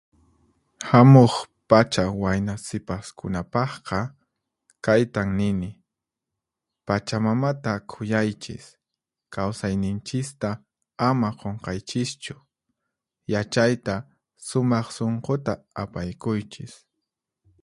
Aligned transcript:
Hamuq 0.89 1.33
pacha 1.69 2.03
wayna 2.23 2.53
sipaskunapaqqa 2.65 3.99
kaytan 4.85 5.29
nini: 5.39 5.69
Pachamamata 6.87 7.73
khuyaychis, 7.91 8.65
kawsayninchista 9.33 10.49
ama 11.07 11.29
qunqaychischu. 11.39 12.35
Yachayta, 13.33 13.95
sumaq 14.47 14.85
sunquta 14.97 15.53
apaykuychis. 15.83 16.73